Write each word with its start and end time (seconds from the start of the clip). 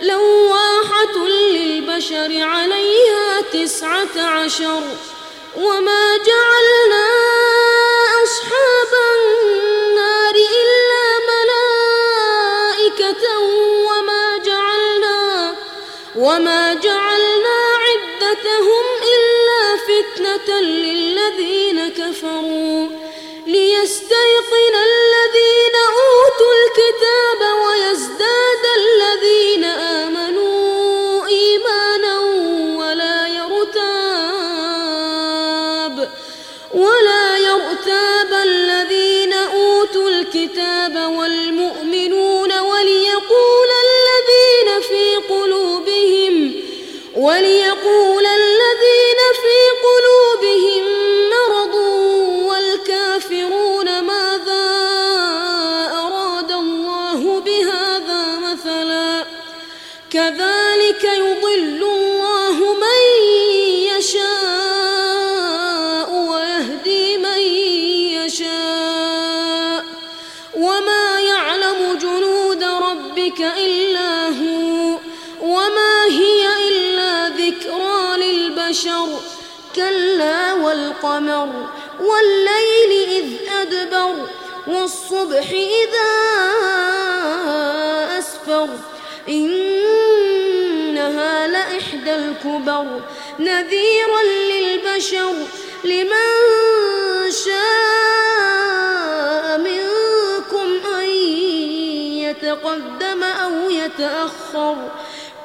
لواحة 0.00 1.26
للبشر 1.28 2.42
عليها 2.42 3.40
تسعة 3.52 4.16
عشر 4.22 4.82
وما 5.56 6.16
جعلنا 6.16 7.06
أصحاب 8.24 8.92
النار 9.14 10.34
إلا 10.34 11.06
ملائكة 12.78 13.24
وما 13.88 14.38
جعلنا 14.46 15.54
وما 16.16 16.74
جعلنا 16.74 17.58
عدتهم 17.86 18.84
إلا 19.16 19.76
فتنة 19.76 20.60
للذين 20.60 21.88
كفروا 21.88 22.88
ليستيقن 23.46 24.74
الذين 24.74 25.74
أوتوا 25.88 26.52
الكتاب 26.64 26.87
للبشر 78.68 79.08
كلا 79.76 80.52
والقمر 80.52 81.48
والليل 82.00 83.08
إذ 83.08 83.26
أدبر 83.52 84.14
والصبح 84.66 85.50
إذا 85.50 86.10
أسفر 88.18 88.68
إنها 89.28 90.46
لإحدى 91.46 92.14
الكبر 92.14 93.00
نذيرا 93.38 94.22
للبشر 94.22 95.34
لمن 95.84 96.28
شاء 97.44 98.38
منكم 99.58 100.80
أن 101.00 101.08
يتقدم 102.18 103.22
أو 103.22 103.70
يتأخر 103.70 104.76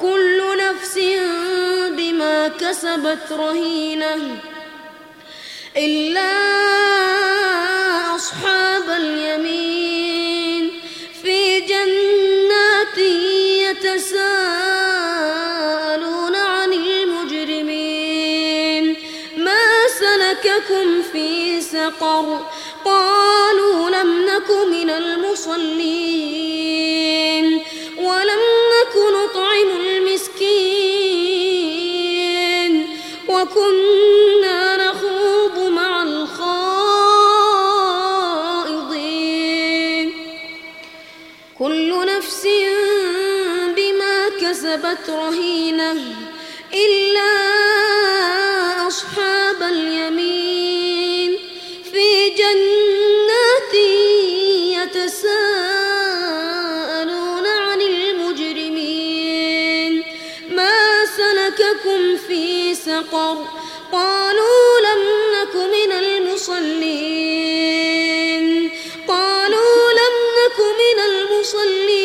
كل 0.02 0.58
نفس 0.58 1.00
بما 1.98 2.48
كسبت 2.48 3.32
رهينة 3.32 4.38
إلا 5.78 6.34
أصحاب 8.16 8.90
اليمين 8.90 10.72
في 11.24 11.60
جنات 11.62 12.98
يتساءلون 13.64 14.36
عن 16.36 16.74
المجرمين. 16.74 18.04
ما 19.38 19.88
سلككم 20.00 21.02
في 21.12 21.62
سقر؟ 21.62 22.48
قالوا 22.86 23.90
لم 23.90 24.26
نك 24.26 24.50
من 24.72 24.90
المصلين. 24.90 26.73
وكنا 33.44 34.60
نخوض 34.78 35.58
مع 35.70 36.04
الخائضين. 36.04 36.54
كل 41.60 42.06
نفس 42.06 42.48
بما 43.76 44.30
كسبت 44.42 45.10
رهينة 45.10 45.92
إلا 46.74 47.32
أصحاب 48.88 49.62
اليمين. 49.62 51.40
في 51.92 52.30
جنات 52.30 53.74
يتساءلون 54.78 55.46
عن 57.48 57.82
المجرمين. 57.82 58.84
ما 60.50 61.06
سلككم 61.18 62.18
في 62.28 62.63
السقر 62.88 63.38
قالوا 63.92 64.80
لم 64.88 65.02
نك 65.36 65.56
من 65.56 65.92
المصلين 65.92 67.14
قالوا 69.08 69.92
لم 69.92 70.16
نك 70.40 70.60
من 70.82 71.00
المصلين 71.10 72.04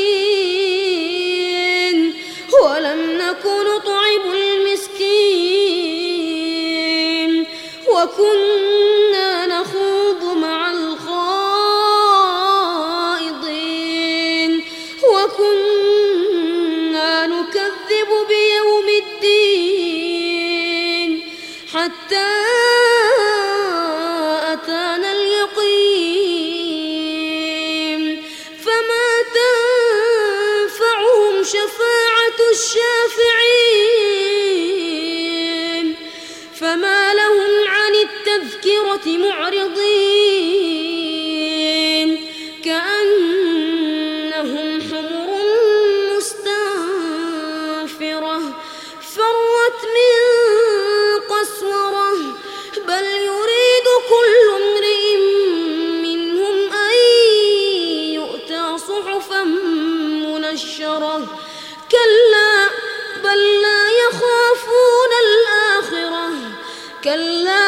ولم 2.62 3.00
نك 3.18 3.44
نطعم 3.46 4.24
المسكين 4.32 5.48
وكنا 7.88 8.57
حتى 21.78 22.30
أتانا 24.52 25.10
اليقين. 25.12 25.82
فما 28.64 29.08
تنفعهم 29.38 31.34
شفاعة 31.44 32.38
الشافعين. 32.54 33.46
فما 36.60 37.14
لهم 37.14 37.52
عن 37.68 37.94
التذكرة 37.94 39.06
معرضين. 39.06 39.57
والحشرة 60.58 61.18
كلا 61.90 62.68
بل 63.24 63.62
لا 63.62 63.88
يخافون 64.08 65.12
الآخرة. 65.26 66.30
كلا 67.04 67.67